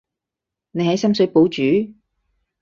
[0.71, 1.93] 你喺深水埗住？